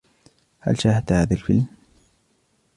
هل 0.59 0.79
شاهدت 0.81 1.11
هذا 1.11 1.31
الفلم. 1.33 1.65